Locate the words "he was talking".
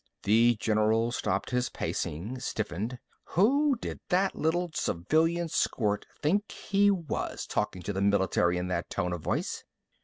6.51-7.83